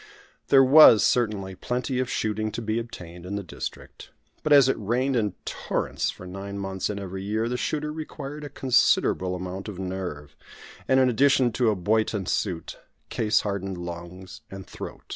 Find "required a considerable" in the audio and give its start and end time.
7.93-9.35